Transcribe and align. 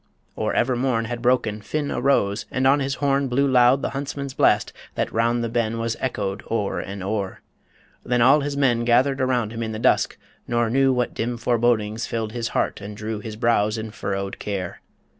Or 0.35 0.55
ever 0.55 0.75
morn 0.75 1.05
Had 1.05 1.21
broken, 1.21 1.61
Finn 1.61 1.91
arose, 1.91 2.47
and 2.49 2.65
on 2.65 2.79
his 2.79 2.95
horn 2.95 3.27
Blew 3.27 3.47
loud 3.47 3.83
the 3.83 3.91
huntsman's 3.91 4.33
blast 4.33 4.73
that 4.95 5.13
round 5.13 5.43
the 5.43 5.47
ben 5.47 5.77
Was 5.77 5.95
echoed 5.99 6.41
o'er 6.49 6.79
and 6.79 7.03
o'er... 7.03 7.41
Then 8.03 8.19
all 8.19 8.39
his 8.41 8.57
men 8.57 8.83
Gathered 8.83 9.21
about 9.21 9.51
him 9.51 9.61
in 9.61 9.73
the 9.73 9.77
dusk, 9.77 10.17
nor 10.47 10.71
knew 10.71 10.91
What 10.91 11.13
dim 11.13 11.37
forebodings 11.37 12.07
filled 12.07 12.31
his 12.31 12.47
heart 12.47 12.81
and 12.81 12.97
drew 12.97 13.19
His 13.19 13.35
brows 13.35 13.77
in 13.77 13.91
furrowed 13.91 14.39
care. 14.39 14.81